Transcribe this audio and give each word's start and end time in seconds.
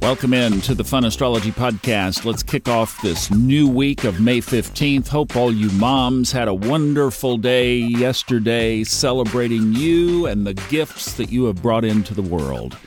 Welcome 0.00 0.32
in 0.32 0.60
to 0.60 0.76
the 0.76 0.84
Fun 0.84 1.04
Astrology 1.04 1.50
Podcast. 1.50 2.24
Let's 2.24 2.44
kick 2.44 2.68
off 2.68 3.02
this 3.02 3.32
new 3.32 3.66
week 3.66 4.04
of 4.04 4.20
May 4.20 4.40
15th. 4.40 5.08
Hope 5.08 5.34
all 5.34 5.52
you 5.52 5.68
moms 5.70 6.30
had 6.30 6.46
a 6.46 6.54
wonderful 6.54 7.36
day 7.36 7.78
yesterday 7.78 8.84
celebrating 8.84 9.72
you 9.72 10.26
and 10.26 10.46
the 10.46 10.54
gifts 10.54 11.14
that 11.14 11.32
you 11.32 11.46
have 11.46 11.60
brought 11.60 11.84
into 11.84 12.14
the 12.14 12.22
world. 12.22 12.78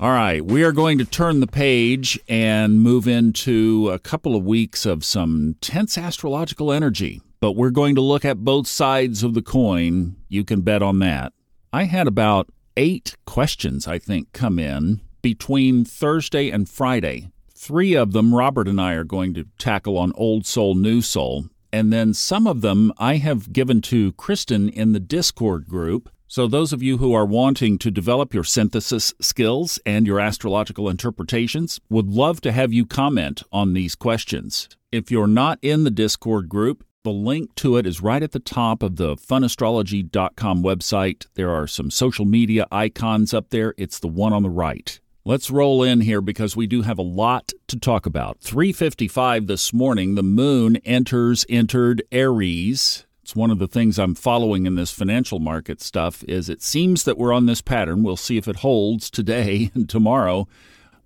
All 0.00 0.10
right, 0.10 0.44
we 0.44 0.64
are 0.64 0.72
going 0.72 0.98
to 0.98 1.04
turn 1.04 1.38
the 1.38 1.46
page 1.46 2.18
and 2.28 2.80
move 2.80 3.06
into 3.06 3.88
a 3.90 4.00
couple 4.00 4.34
of 4.34 4.44
weeks 4.44 4.84
of 4.84 5.04
some 5.04 5.54
tense 5.60 5.96
astrological 5.96 6.72
energy, 6.72 7.22
but 7.38 7.52
we're 7.52 7.70
going 7.70 7.94
to 7.94 8.00
look 8.00 8.24
at 8.24 8.38
both 8.38 8.66
sides 8.66 9.22
of 9.22 9.34
the 9.34 9.42
coin. 9.42 10.16
You 10.28 10.42
can 10.42 10.62
bet 10.62 10.82
on 10.82 10.98
that. 10.98 11.32
I 11.72 11.84
had 11.84 12.08
about 12.08 12.48
eight 12.76 13.14
questions, 13.26 13.86
I 13.86 14.00
think, 14.00 14.32
come 14.32 14.58
in 14.58 15.00
between 15.24 15.86
Thursday 15.86 16.50
and 16.50 16.68
Friday. 16.68 17.30
Three 17.54 17.94
of 17.94 18.12
them, 18.12 18.34
Robert 18.34 18.68
and 18.68 18.78
I 18.78 18.92
are 18.92 19.04
going 19.04 19.32
to 19.32 19.46
tackle 19.56 19.96
on 19.96 20.12
Old 20.16 20.44
Soul, 20.44 20.74
New 20.74 21.00
Soul. 21.00 21.46
And 21.72 21.90
then 21.90 22.12
some 22.12 22.46
of 22.46 22.60
them 22.60 22.92
I 22.98 23.16
have 23.16 23.50
given 23.50 23.80
to 23.82 24.12
Kristen 24.12 24.68
in 24.68 24.92
the 24.92 25.00
Discord 25.00 25.66
group. 25.66 26.10
So, 26.28 26.46
those 26.46 26.74
of 26.74 26.82
you 26.82 26.98
who 26.98 27.14
are 27.14 27.24
wanting 27.24 27.78
to 27.78 27.90
develop 27.90 28.34
your 28.34 28.44
synthesis 28.44 29.14
skills 29.18 29.78
and 29.86 30.06
your 30.06 30.20
astrological 30.20 30.90
interpretations 30.90 31.80
would 31.88 32.10
love 32.10 32.42
to 32.42 32.52
have 32.52 32.74
you 32.74 32.84
comment 32.84 33.42
on 33.50 33.72
these 33.72 33.94
questions. 33.94 34.68
If 34.92 35.10
you're 35.10 35.26
not 35.26 35.58
in 35.62 35.84
the 35.84 35.90
Discord 35.90 36.50
group, 36.50 36.84
the 37.02 37.12
link 37.12 37.54
to 37.56 37.78
it 37.78 37.86
is 37.86 38.02
right 38.02 38.22
at 38.22 38.32
the 38.32 38.40
top 38.40 38.82
of 38.82 38.96
the 38.96 39.16
funastrology.com 39.16 40.62
website. 40.62 41.26
There 41.34 41.50
are 41.50 41.66
some 41.66 41.90
social 41.90 42.26
media 42.26 42.66
icons 42.70 43.32
up 43.32 43.48
there. 43.48 43.72
It's 43.78 43.98
the 43.98 44.08
one 44.08 44.34
on 44.34 44.42
the 44.42 44.50
right. 44.50 45.00
Let's 45.26 45.50
roll 45.50 45.82
in 45.82 46.02
here 46.02 46.20
because 46.20 46.54
we 46.54 46.66
do 46.66 46.82
have 46.82 46.98
a 46.98 47.02
lot 47.02 47.54
to 47.68 47.78
talk 47.78 48.04
about. 48.04 48.40
355 48.40 49.46
this 49.46 49.72
morning, 49.72 50.16
the 50.16 50.22
moon 50.22 50.76
enters 50.84 51.46
entered 51.48 52.02
Aries. 52.12 53.06
It's 53.22 53.34
one 53.34 53.50
of 53.50 53.58
the 53.58 53.66
things 53.66 53.98
I'm 53.98 54.14
following 54.14 54.66
in 54.66 54.74
this 54.74 54.90
financial 54.90 55.38
market 55.38 55.80
stuff 55.80 56.24
is 56.24 56.50
it 56.50 56.60
seems 56.60 57.04
that 57.04 57.16
we're 57.16 57.32
on 57.32 57.46
this 57.46 57.62
pattern. 57.62 58.02
We'll 58.02 58.18
see 58.18 58.36
if 58.36 58.46
it 58.46 58.56
holds 58.56 59.08
today 59.08 59.70
and 59.74 59.88
tomorrow 59.88 60.46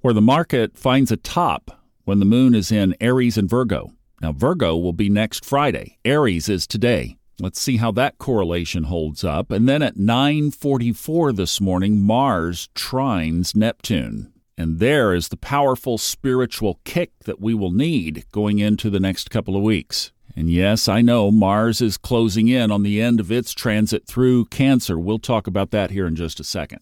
where 0.01 0.15
the 0.15 0.21
market 0.21 0.77
finds 0.77 1.13
a 1.13 1.17
top 1.17 1.81
when 2.03 2.19
the 2.19 2.25
moon 2.25 2.57
is 2.57 2.73
in 2.73 2.97
Aries 3.01 3.39
and 3.39 3.49
Virgo. 3.49 3.93
Now 4.21 4.33
Virgo 4.33 4.77
will 4.77 4.93
be 4.93 5.09
next 5.09 5.45
Friday. 5.45 5.97
Aries 6.05 6.49
is 6.49 6.67
today. 6.67 7.18
Let's 7.41 7.61
see 7.61 7.77
how 7.77 7.93
that 7.93 8.19
correlation 8.19 8.85
holds 8.85 9.23
up. 9.23 9.53
And 9.53 9.69
then 9.69 9.81
at 9.81 9.97
9:44 9.97 11.33
this 11.33 11.61
morning, 11.61 12.03
Mars 12.03 12.69
trines 12.75 13.55
Neptune. 13.55 14.33
And 14.57 14.81
there 14.81 15.15
is 15.15 15.29
the 15.29 15.37
powerful 15.37 15.99
spiritual 15.99 16.81
kick 16.83 17.13
that 17.27 17.41
we 17.41 17.55
will 17.55 17.71
need 17.71 18.25
going 18.33 18.59
into 18.59 18.91
the 18.91 18.99
next 18.99 19.31
couple 19.31 19.55
of 19.57 19.63
weeks. 19.63 20.11
And 20.35 20.51
yes, 20.51 20.89
I 20.89 21.01
know 21.01 21.31
Mars 21.31 21.81
is 21.81 21.97
closing 21.97 22.49
in 22.49 22.73
on 22.73 22.83
the 22.83 23.01
end 23.01 23.21
of 23.21 23.31
its 23.31 23.53
transit 23.53 24.05
through 24.07 24.47
Cancer. 24.47 24.99
We'll 24.99 25.21
talk 25.21 25.47
about 25.47 25.71
that 25.71 25.93
here 25.93 26.09
in 26.09 26.17
just 26.17 26.41
a 26.41 26.45
second. 26.45 26.81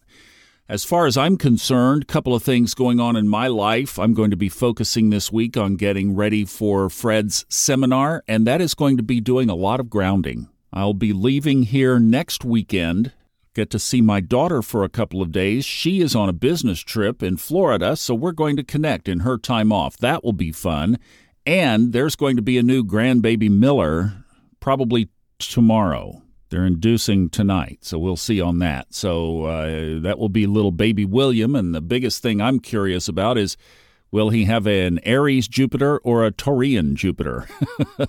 As 0.68 0.82
far 0.82 1.06
as 1.06 1.16
I'm 1.16 1.36
concerned, 1.36 2.02
a 2.02 2.06
couple 2.06 2.34
of 2.34 2.42
things 2.42 2.74
going 2.74 2.98
on 2.98 3.14
in 3.14 3.28
my 3.28 3.46
life. 3.46 4.00
I'm 4.00 4.14
going 4.14 4.32
to 4.32 4.36
be 4.36 4.48
focusing 4.48 5.10
this 5.10 5.30
week 5.30 5.56
on 5.56 5.76
getting 5.76 6.16
ready 6.16 6.44
for 6.44 6.90
Fred's 6.90 7.46
seminar, 7.48 8.24
and 8.26 8.44
that 8.48 8.60
is 8.60 8.74
going 8.74 8.96
to 8.96 9.04
be 9.04 9.20
doing 9.20 9.48
a 9.48 9.54
lot 9.54 9.78
of 9.78 9.88
grounding. 9.88 10.48
I'll 10.72 10.92
be 10.92 11.12
leaving 11.12 11.62
here 11.62 12.00
next 12.00 12.44
weekend. 12.44 13.12
Get 13.54 13.70
to 13.70 13.78
see 13.78 14.00
my 14.00 14.18
daughter 14.18 14.60
for 14.60 14.82
a 14.82 14.88
couple 14.88 15.22
of 15.22 15.30
days. 15.30 15.64
She 15.64 16.00
is 16.00 16.16
on 16.16 16.28
a 16.28 16.32
business 16.32 16.80
trip 16.80 17.22
in 17.22 17.36
Florida, 17.36 17.94
so 17.94 18.16
we're 18.16 18.32
going 18.32 18.56
to 18.56 18.64
connect 18.64 19.08
in 19.08 19.20
her 19.20 19.38
time 19.38 19.70
off. 19.70 19.96
That 19.98 20.24
will 20.24 20.32
be 20.32 20.50
fun. 20.50 20.98
And 21.46 21.92
there's 21.92 22.16
going 22.16 22.34
to 22.34 22.42
be 22.42 22.58
a 22.58 22.64
new 22.64 22.82
grandbaby 22.82 23.48
Miller 23.48 24.24
probably 24.58 25.10
tomorrow. 25.38 26.22
They're 26.48 26.66
inducing 26.66 27.30
tonight, 27.30 27.78
so 27.82 27.98
we'll 27.98 28.16
see 28.16 28.40
on 28.40 28.58
that. 28.60 28.94
So 28.94 29.44
uh, 29.44 30.00
that 30.00 30.18
will 30.18 30.28
be 30.28 30.46
little 30.46 30.70
baby 30.70 31.04
William. 31.04 31.56
And 31.56 31.74
the 31.74 31.80
biggest 31.80 32.22
thing 32.22 32.40
I'm 32.40 32.60
curious 32.60 33.08
about 33.08 33.36
is 33.36 33.56
will 34.12 34.30
he 34.30 34.44
have 34.44 34.66
an 34.66 35.00
Aries 35.02 35.48
Jupiter 35.48 35.98
or 35.98 36.24
a 36.24 36.30
Taurian 36.30 36.94
Jupiter? 36.94 37.48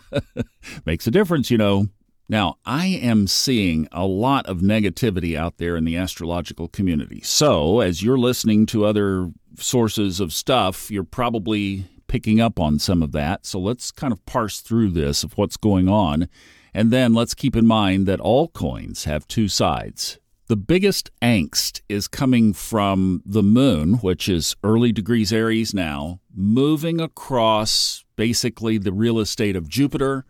Makes 0.85 1.07
a 1.07 1.11
difference, 1.11 1.49
you 1.49 1.57
know. 1.57 1.87
Now, 2.29 2.57
I 2.65 2.87
am 2.87 3.25
seeing 3.25 3.87
a 3.91 4.05
lot 4.05 4.45
of 4.47 4.59
negativity 4.59 5.37
out 5.37 5.57
there 5.57 5.77
in 5.77 5.85
the 5.85 5.95
astrological 5.95 6.67
community. 6.67 7.21
So, 7.21 7.79
as 7.79 8.03
you're 8.03 8.17
listening 8.17 8.65
to 8.67 8.85
other 8.85 9.31
sources 9.57 10.19
of 10.19 10.33
stuff, 10.33 10.91
you're 10.91 11.05
probably 11.05 11.85
picking 12.07 12.41
up 12.41 12.59
on 12.59 12.79
some 12.79 13.01
of 13.01 13.13
that. 13.13 13.45
So, 13.45 13.59
let's 13.59 13.91
kind 13.91 14.11
of 14.11 14.25
parse 14.25 14.59
through 14.59 14.91
this 14.91 15.23
of 15.23 15.37
what's 15.37 15.55
going 15.55 15.87
on 15.87 16.27
and 16.73 16.91
then 16.91 17.13
let's 17.13 17.33
keep 17.33 17.55
in 17.55 17.65
mind 17.65 18.07
that 18.07 18.19
all 18.19 18.47
coins 18.49 19.05
have 19.05 19.27
two 19.27 19.47
sides. 19.47 20.19
The 20.47 20.55
biggest 20.55 21.11
angst 21.21 21.81
is 21.89 22.07
coming 22.07 22.53
from 22.53 23.21
the 23.25 23.43
moon, 23.43 23.95
which 23.95 24.29
is 24.29 24.55
early 24.63 24.93
degrees 24.93 25.33
Aries 25.33 25.73
now, 25.73 26.21
moving 26.33 27.01
across 27.01 28.05
basically 28.15 28.77
the 28.77 28.93
real 28.93 29.19
estate 29.19 29.57
of 29.57 29.67
Jupiter, 29.67 30.23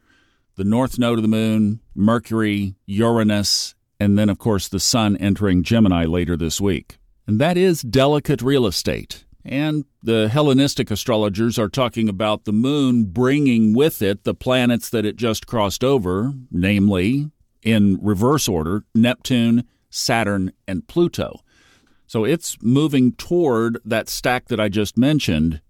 the 0.56 0.64
north 0.64 0.98
node 0.98 1.20
of 1.20 1.22
the 1.22 1.28
moon, 1.28 1.82
Mercury, 1.94 2.74
Uranus, 2.88 3.76
and 4.00 4.18
then, 4.18 4.30
of 4.30 4.40
course, 4.40 4.68
the 4.68 4.80
sun 4.80 5.18
entering 5.18 5.62
Gemini 5.62 6.06
later 6.06 6.36
this 6.36 6.60
week. 6.60 6.98
And 7.28 7.40
that 7.40 7.56
is 7.56 7.82
delicate 7.82 8.42
real 8.42 8.66
estate. 8.66 9.24
And 9.48 9.86
the 10.04 10.28
Hellenistic 10.28 10.92
astrologers 10.92 11.58
are 11.58 11.70
talking 11.70 12.10
about 12.10 12.44
the 12.44 12.52
moon 12.52 13.06
bringing 13.06 13.74
with 13.74 14.02
it 14.02 14.26
the 14.26 14.34
planets 14.34 14.90
that 14.90 15.06
it 15.06 15.16
just 15.16 15.48
crossed 15.48 15.86
over, 15.86 16.34
namely, 16.52 17.32
in 17.64 17.98
reverse 18.02 18.50
order, 18.50 18.84
Neptune, 18.94 19.64
Saturn, 19.90 20.52
and 20.68 20.86
Pluto. 20.88 21.40
So 22.08 22.26
it's 22.26 22.58
moving 22.62 23.14
toward 23.14 23.80
that 23.86 24.10
stack 24.10 24.48
that 24.50 24.60
I 24.60 24.70
just 24.70 24.98
mentioned, 24.98 25.62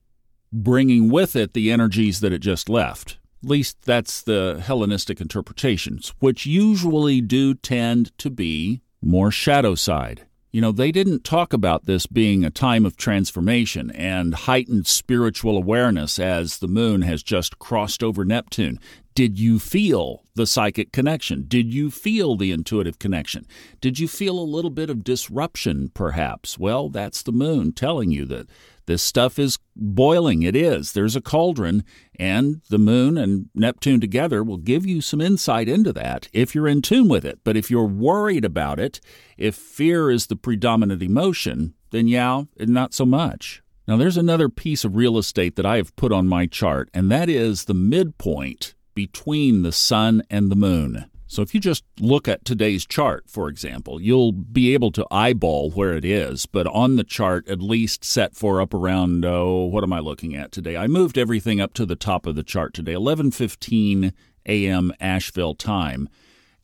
bringing 0.52 1.10
with 1.10 1.36
it 1.36 1.54
the 1.54 1.72
energies 1.72 2.20
that 2.22 2.34
it 2.34 2.40
just 2.40 2.70
left. 2.70 3.20
At 3.44 3.50
least 3.50 3.84
that's 3.84 4.22
the 4.22 4.62
Hellenistic 4.64 5.22
interpretations, 5.22 6.14
which 6.20 6.46
usually 6.46 7.22
do 7.22 7.54
tend 7.54 8.18
to 8.18 8.30
be 8.32 8.82
more 9.02 9.30
shadow 9.32 9.76
side. 9.76 10.27
You 10.52 10.62
know, 10.62 10.72
they 10.72 10.92
didn't 10.92 11.24
talk 11.26 11.52
about 11.52 11.86
this 11.86 12.08
being 12.08 12.46
a 12.46 12.50
time 12.50 12.86
of 12.86 12.96
transformation 12.96 13.92
and 13.92 14.34
heightened 14.34 14.88
spiritual 14.88 15.58
awareness 15.58 16.20
as 16.20 16.60
the 16.60 16.70
moon 16.70 17.02
has 17.02 17.22
just 17.22 17.60
crossed 17.60 18.02
over 18.02 18.24
Neptune. 18.24 18.80
Did 19.18 19.40
you 19.40 19.58
feel 19.58 20.26
the 20.36 20.46
psychic 20.46 20.92
connection? 20.92 21.46
Did 21.48 21.74
you 21.74 21.90
feel 21.90 22.36
the 22.36 22.52
intuitive 22.52 23.00
connection? 23.00 23.48
Did 23.82 23.98
you 23.98 24.08
feel 24.08 24.38
a 24.38 24.42
little 24.42 24.70
bit 24.70 24.92
of 24.92 25.04
disruption, 25.04 25.90
perhaps? 25.96 26.60
Well, 26.60 26.90
that's 26.90 27.24
the 27.24 27.32
moon 27.32 27.72
telling 27.72 28.12
you 28.12 28.26
that 28.26 28.48
this 28.86 29.02
stuff 29.02 29.40
is 29.40 29.58
boiling. 29.76 30.44
It 30.44 30.56
is. 30.56 30.92
There's 30.92 31.16
a 31.16 31.22
cauldron, 31.22 31.84
and 32.20 32.62
the 32.70 32.78
moon 32.78 33.18
and 33.18 33.50
Neptune 33.56 34.00
together 34.00 34.44
will 34.44 34.58
give 34.58 34.86
you 34.86 35.02
some 35.02 35.20
insight 35.20 35.68
into 35.68 35.92
that 35.94 36.28
if 36.32 36.54
you're 36.54 36.68
in 36.68 36.84
tune 36.84 37.08
with 37.08 37.26
it. 37.26 37.40
But 37.44 37.58
if 37.58 37.72
you're 37.72 37.88
worried 37.88 38.46
about 38.46 38.80
it, 38.80 39.02
if 39.36 39.56
fear 39.56 40.12
is 40.12 40.28
the 40.28 40.36
predominant 40.36 41.02
emotion, 41.02 41.74
then 41.90 42.08
yeah, 42.08 42.44
not 42.60 42.94
so 42.94 43.04
much. 43.04 43.64
Now, 43.88 43.98
there's 43.98 44.18
another 44.18 44.48
piece 44.48 44.86
of 44.86 44.96
real 44.96 45.18
estate 45.18 45.56
that 45.56 45.66
I 45.66 45.78
have 45.78 45.96
put 45.96 46.12
on 46.12 46.28
my 46.28 46.46
chart, 46.46 46.92
and 46.94 47.10
that 47.10 47.30
is 47.30 47.66
the 47.66 47.74
midpoint 47.74 48.76
between 48.98 49.62
the 49.62 49.72
sun 49.72 50.24
and 50.28 50.50
the 50.50 50.56
moon. 50.56 51.06
So 51.28 51.44
if 51.44 51.54
you 51.54 51.60
just 51.60 51.84
look 52.00 52.28
at 52.28 52.44
today's 52.44 52.84
chart, 52.84 53.26
for 53.30 53.48
example, 53.48 54.02
you'll 54.02 54.32
be 54.32 54.74
able 54.74 54.92
to 54.94 55.06
eyeball 55.12 55.70
where 55.70 55.94
it 55.94 56.04
is, 56.04 56.48
but 56.48 56.66
on 56.66 56.96
the 56.96 57.04
chart, 57.04 57.48
at 57.48 57.62
least 57.62 58.04
set 58.04 58.36
for 58.36 58.60
up 58.60 58.74
around, 58.74 59.24
oh, 59.24 59.66
what 59.66 59.84
am 59.84 59.94
I 59.94 60.00
looking 60.00 60.36
at 60.36 60.52
today? 60.52 60.76
I 60.76 60.88
moved 60.88 61.16
everything 61.16 61.62
up 61.62 61.76
to 61.76 61.86
the 61.86 61.96
top 61.96 62.26
of 62.26 62.34
the 62.34 62.42
chart 62.42 62.74
today, 62.74 62.94
11:15 62.94 64.14
a.m. 64.48 64.92
Asheville 65.00 65.54
time. 65.54 66.10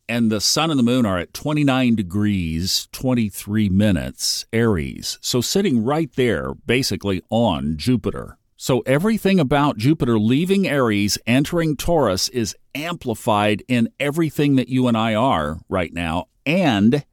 And 0.10 0.32
the 0.32 0.42
sun 0.42 0.72
and 0.72 0.80
the 0.80 0.84
moon 0.84 1.06
are 1.06 1.20
at 1.20 1.36
29 1.36 1.94
degrees, 1.94 2.88
23 2.94 3.70
minutes, 3.70 4.48
Aries. 4.52 5.20
So 5.22 5.40
sitting 5.40 5.84
right 5.84 6.12
there, 6.16 6.56
basically 6.66 7.22
on 7.30 7.78
Jupiter. 7.78 8.40
So 8.64 8.80
everything 8.86 9.42
about 9.42 9.76
Jupiter 9.76 10.18
leaving 10.18 10.70
Aries, 10.70 11.18
entering 11.28 11.76
Taurus 11.76 12.30
is 12.30 12.56
amplified 12.74 13.62
in 13.68 13.90
everything 14.00 14.56
that 14.56 14.70
you 14.70 14.88
and 14.88 14.96
I 14.96 15.16
are 15.16 15.60
right 15.68 15.94
now. 15.94 16.28
And 16.46 17.04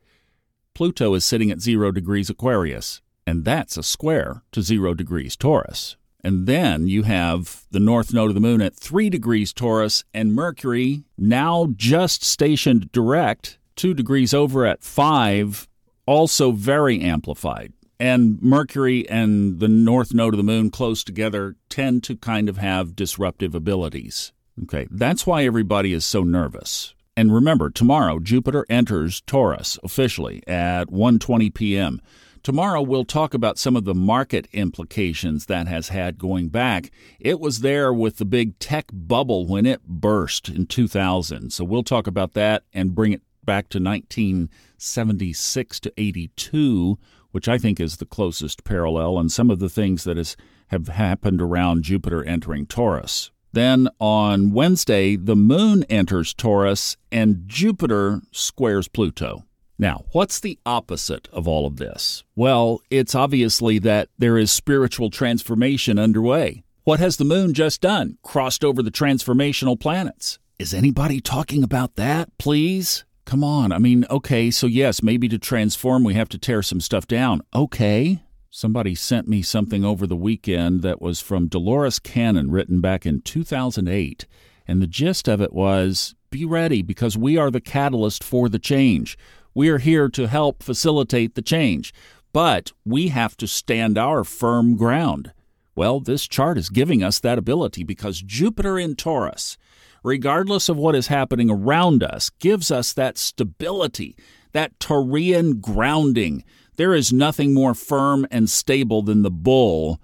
Pluto 0.74 1.12
is 1.14 1.24
sitting 1.24 1.50
at 1.50 1.60
zero 1.60 1.90
degrees 1.90 2.30
Aquarius, 2.30 3.00
and 3.26 3.44
that's 3.44 3.76
a 3.76 3.82
square 3.82 4.44
to 4.52 4.62
zero 4.62 4.94
degrees 4.94 5.34
Taurus. 5.34 5.96
And 6.22 6.46
then 6.46 6.86
you 6.86 7.02
have 7.02 7.64
the 7.72 7.80
north 7.80 8.14
node 8.14 8.30
of 8.30 8.36
the 8.36 8.40
moon 8.40 8.62
at 8.62 8.76
three 8.76 9.10
degrees 9.10 9.52
Taurus, 9.52 10.04
and 10.14 10.32
Mercury, 10.32 11.02
now 11.18 11.66
just 11.74 12.22
stationed 12.22 12.92
direct, 12.92 13.58
two 13.74 13.92
degrees 13.92 14.32
over 14.32 14.64
at 14.66 14.84
five, 14.84 15.66
also 16.06 16.52
very 16.52 17.00
amplified. 17.00 17.72
And 18.00 18.40
Mercury 18.40 19.06
and 19.10 19.60
the 19.60 19.68
north 19.68 20.14
node 20.14 20.32
of 20.32 20.38
the 20.38 20.42
moon 20.42 20.70
close 20.70 21.04
together 21.04 21.56
tend 21.68 22.02
to 22.04 22.16
kind 22.16 22.48
of 22.48 22.56
have 22.56 22.96
disruptive 22.96 23.54
abilities. 23.54 24.32
Okay, 24.62 24.88
that's 24.90 25.26
why 25.26 25.44
everybody 25.44 25.92
is 25.92 26.04
so 26.04 26.22
nervous. 26.22 26.94
And 27.14 27.34
remember, 27.34 27.68
tomorrow 27.68 28.18
Jupiter 28.18 28.64
enters 28.70 29.20
Taurus 29.20 29.78
officially 29.84 30.42
at 30.46 30.88
1:20 30.88 31.52
p.m. 31.52 32.00
Tomorrow 32.42 32.80
we'll 32.80 33.04
talk 33.04 33.34
about 33.34 33.58
some 33.58 33.76
of 33.76 33.84
the 33.84 33.94
market 33.94 34.48
implications 34.54 35.44
that 35.46 35.68
has 35.68 35.90
had 35.90 36.16
going 36.16 36.48
back. 36.48 36.90
It 37.18 37.38
was 37.38 37.60
there 37.60 37.92
with 37.92 38.16
the 38.16 38.24
big 38.24 38.58
tech 38.58 38.86
bubble 38.94 39.46
when 39.46 39.66
it 39.66 39.86
burst 39.86 40.48
in 40.48 40.66
2000. 40.66 41.52
So 41.52 41.64
we'll 41.64 41.82
talk 41.82 42.06
about 42.06 42.32
that 42.32 42.62
and 42.72 42.94
bring 42.94 43.12
it 43.12 43.20
back 43.44 43.68
to 43.70 43.78
1976 43.78 45.80
to 45.80 45.92
82, 45.98 46.98
which 47.32 47.48
I 47.48 47.58
think 47.58 47.80
is 47.80 47.96
the 47.96 48.06
closest 48.06 48.64
parallel, 48.64 49.18
and 49.18 49.30
some 49.30 49.50
of 49.50 49.58
the 49.58 49.68
things 49.68 50.04
that 50.04 50.36
have 50.68 50.88
happened 50.88 51.40
around 51.40 51.82
Jupiter 51.84 52.24
entering 52.24 52.66
Taurus. 52.66 53.30
Then 53.52 53.88
on 53.98 54.52
Wednesday, 54.52 55.16
the 55.16 55.36
moon 55.36 55.84
enters 55.84 56.32
Taurus 56.32 56.96
and 57.10 57.42
Jupiter 57.46 58.20
squares 58.30 58.86
Pluto. 58.86 59.44
Now, 59.78 60.04
what's 60.12 60.38
the 60.38 60.58
opposite 60.66 61.26
of 61.32 61.48
all 61.48 61.66
of 61.66 61.78
this? 61.78 62.22
Well, 62.36 62.80
it's 62.90 63.14
obviously 63.14 63.78
that 63.80 64.08
there 64.18 64.36
is 64.36 64.52
spiritual 64.52 65.10
transformation 65.10 65.98
underway. 65.98 66.62
What 66.84 67.00
has 67.00 67.16
the 67.16 67.24
moon 67.24 67.54
just 67.54 67.80
done? 67.80 68.18
Crossed 68.22 68.62
over 68.62 68.82
the 68.82 68.90
transformational 68.90 69.80
planets. 69.80 70.38
Is 70.58 70.74
anybody 70.74 71.20
talking 71.20 71.64
about 71.64 71.96
that, 71.96 72.36
please? 72.36 73.04
Come 73.30 73.44
on. 73.44 73.70
I 73.70 73.78
mean, 73.78 74.06
okay, 74.10 74.50
so 74.50 74.66
yes, 74.66 75.04
maybe 75.04 75.28
to 75.28 75.38
transform, 75.38 76.02
we 76.02 76.14
have 76.14 76.28
to 76.30 76.36
tear 76.36 76.64
some 76.64 76.80
stuff 76.80 77.06
down. 77.06 77.42
Okay. 77.54 78.24
Somebody 78.50 78.96
sent 78.96 79.28
me 79.28 79.40
something 79.40 79.84
over 79.84 80.04
the 80.04 80.16
weekend 80.16 80.82
that 80.82 81.00
was 81.00 81.20
from 81.20 81.46
Dolores 81.46 82.00
Cannon, 82.00 82.50
written 82.50 82.80
back 82.80 83.06
in 83.06 83.20
2008. 83.20 84.26
And 84.66 84.82
the 84.82 84.88
gist 84.88 85.28
of 85.28 85.40
it 85.40 85.52
was 85.52 86.16
be 86.32 86.44
ready 86.44 86.82
because 86.82 87.16
we 87.16 87.36
are 87.36 87.52
the 87.52 87.60
catalyst 87.60 88.24
for 88.24 88.48
the 88.48 88.58
change. 88.58 89.16
We 89.54 89.68
are 89.68 89.78
here 89.78 90.08
to 90.08 90.26
help 90.26 90.64
facilitate 90.64 91.36
the 91.36 91.40
change, 91.40 91.94
but 92.32 92.72
we 92.84 93.10
have 93.10 93.36
to 93.36 93.46
stand 93.46 93.96
our 93.96 94.24
firm 94.24 94.76
ground. 94.76 95.32
Well, 95.76 96.00
this 96.00 96.26
chart 96.26 96.58
is 96.58 96.68
giving 96.68 97.04
us 97.04 97.20
that 97.20 97.38
ability 97.38 97.84
because 97.84 98.22
Jupiter 98.22 98.76
in 98.76 98.96
Taurus 98.96 99.56
regardless 100.02 100.68
of 100.68 100.76
what 100.76 100.94
is 100.94 101.08
happening 101.08 101.50
around 101.50 102.02
us, 102.02 102.30
gives 102.38 102.70
us 102.70 102.92
that 102.92 103.18
stability, 103.18 104.16
that 104.52 104.78
Taurian 104.78 105.60
grounding. 105.60 106.44
There 106.76 106.94
is 106.94 107.12
nothing 107.12 107.54
more 107.54 107.74
firm 107.74 108.26
and 108.30 108.48
stable 108.48 109.02
than 109.02 109.22
the 109.22 109.30
bull 109.30 110.00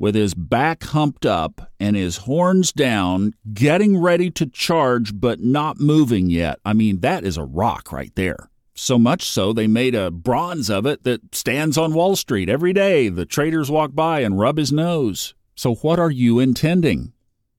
with 0.00 0.14
his 0.14 0.32
back 0.32 0.82
humped 0.82 1.26
up 1.26 1.70
and 1.78 1.94
his 1.94 2.16
horns 2.18 2.72
down, 2.72 3.34
getting 3.52 3.98
ready 3.98 4.30
to 4.30 4.46
charge 4.46 5.12
but 5.20 5.40
not 5.40 5.78
moving 5.78 6.30
yet. 6.30 6.58
I 6.64 6.72
mean, 6.72 7.00
that 7.00 7.22
is 7.22 7.36
a 7.36 7.44
rock 7.44 7.92
right 7.92 8.12
there. 8.16 8.50
So 8.74 8.98
much 8.98 9.24
so, 9.24 9.52
they 9.52 9.66
made 9.66 9.94
a 9.94 10.10
bronze 10.10 10.70
of 10.70 10.86
it 10.86 11.02
that 11.02 11.34
stands 11.34 11.76
on 11.76 11.92
Wall 11.92 12.16
Street 12.16 12.48
every 12.48 12.72
day. 12.72 13.10
The 13.10 13.26
traders 13.26 13.70
walk 13.70 13.94
by 13.94 14.20
and 14.20 14.38
rub 14.38 14.56
his 14.56 14.72
nose. 14.72 15.34
So, 15.54 15.74
what 15.74 15.98
are 15.98 16.10
you 16.10 16.38
intending? 16.38 17.12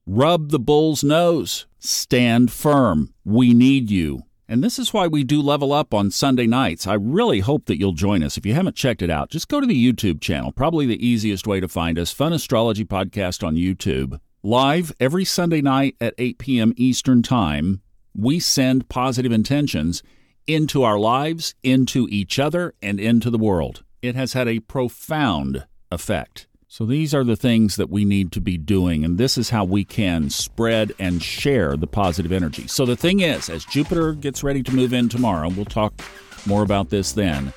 Rub 0.07 0.49
the 0.49 0.59
bull's 0.59 1.03
nose. 1.03 1.67
Stand 1.83 2.51
firm. 2.51 3.11
We 3.25 3.55
need 3.55 3.89
you. 3.89 4.21
And 4.47 4.63
this 4.63 4.77
is 4.77 4.93
why 4.93 5.07
we 5.07 5.23
do 5.23 5.41
level 5.41 5.73
up 5.73 5.95
on 5.95 6.11
Sunday 6.11 6.45
nights. 6.45 6.85
I 6.85 6.93
really 6.93 7.39
hope 7.39 7.65
that 7.65 7.79
you'll 7.79 7.93
join 7.93 8.21
us. 8.21 8.37
If 8.37 8.45
you 8.45 8.53
haven't 8.53 8.75
checked 8.75 9.01
it 9.01 9.09
out, 9.09 9.31
just 9.31 9.47
go 9.47 9.59
to 9.59 9.65
the 9.65 9.91
YouTube 9.93 10.21
channel. 10.21 10.51
Probably 10.51 10.85
the 10.85 11.03
easiest 11.03 11.47
way 11.47 11.59
to 11.59 11.67
find 11.67 11.97
us 11.97 12.11
Fun 12.11 12.33
Astrology 12.33 12.85
Podcast 12.85 13.43
on 13.43 13.55
YouTube. 13.55 14.19
Live 14.43 14.93
every 14.99 15.25
Sunday 15.25 15.59
night 15.61 15.95
at 15.99 16.13
8 16.19 16.37
p.m. 16.37 16.73
Eastern 16.77 17.23
Time, 17.23 17.81
we 18.15 18.39
send 18.39 18.87
positive 18.87 19.31
intentions 19.31 20.03
into 20.45 20.83
our 20.83 20.99
lives, 20.99 21.55
into 21.63 22.07
each 22.11 22.37
other, 22.37 22.75
and 22.83 22.99
into 22.99 23.31
the 23.31 23.39
world. 23.39 23.83
It 24.03 24.13
has 24.13 24.33
had 24.33 24.47
a 24.47 24.59
profound 24.59 25.65
effect. 25.91 26.45
So 26.73 26.85
these 26.85 27.13
are 27.13 27.25
the 27.25 27.35
things 27.35 27.75
that 27.75 27.89
we 27.89 28.05
need 28.05 28.31
to 28.31 28.39
be 28.39 28.57
doing, 28.57 29.03
and 29.03 29.17
this 29.17 29.37
is 29.37 29.49
how 29.49 29.65
we 29.65 29.83
can 29.83 30.29
spread 30.29 30.93
and 30.99 31.21
share 31.21 31.75
the 31.75 31.85
positive 31.85 32.31
energy. 32.31 32.65
So 32.67 32.85
the 32.85 32.95
thing 32.95 33.19
is, 33.19 33.49
as 33.49 33.65
Jupiter 33.65 34.13
gets 34.13 34.41
ready 34.41 34.63
to 34.63 34.73
move 34.73 34.93
in 34.93 35.09
tomorrow, 35.09 35.49
we'll 35.49 35.65
talk 35.65 35.93
more 36.45 36.63
about 36.63 36.87
this 36.87 37.11
then. 37.11 37.51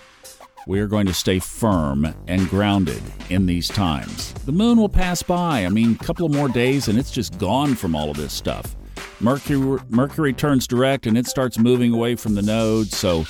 We 0.67 0.81
are 0.81 0.89
going 0.89 1.07
to 1.07 1.15
stay 1.15 1.39
firm 1.39 2.13
and 2.27 2.49
grounded 2.49 3.01
in 3.31 3.47
these 3.47 3.69
times. 3.69 4.33
The 4.47 4.53
moon 4.53 4.79
will 4.79 4.89
pass 4.89 5.23
by. 5.23 5.65
I 5.65 5.69
mean, 5.69 5.97
a 6.01 6.05
couple 6.05 6.27
of 6.27 6.33
more 6.33 6.49
days, 6.49 6.89
and 6.89 6.99
it's 6.99 7.13
just 7.13 7.39
gone 7.39 7.77
from 7.77 7.95
all 7.95 8.11
of 8.11 8.17
this 8.17 8.33
stuff. 8.33 8.75
Mercury, 9.21 9.79
Mercury 9.91 10.33
turns 10.33 10.67
direct, 10.67 11.07
and 11.07 11.17
it 11.17 11.29
starts 11.29 11.57
moving 11.57 11.95
away 11.95 12.17
from 12.17 12.35
the 12.35 12.43
node. 12.43 12.89
So 12.89 13.27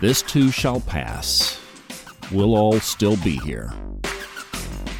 this 0.00 0.22
too 0.22 0.50
shall 0.50 0.80
pass. 0.80 1.60
We'll 2.32 2.56
all 2.56 2.80
still 2.80 3.16
be 3.18 3.36
here. 3.36 3.72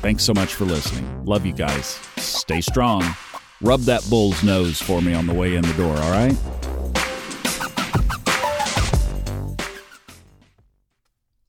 Thanks 0.09 0.25
so 0.25 0.33
much 0.33 0.55
for 0.55 0.65
listening. 0.65 1.23
Love 1.27 1.45
you 1.45 1.53
guys. 1.53 2.01
Stay 2.17 2.63
strong. 2.63 3.05
Rub 3.61 3.81
that 3.81 4.09
bull's 4.09 4.43
nose 4.43 4.81
for 4.81 5.03
me 5.03 5.13
on 5.13 5.27
the 5.27 5.35
way 5.35 5.55
in 5.55 5.61
the 5.61 5.75
door, 5.75 5.95
all 5.95 6.11
right? 6.11 6.35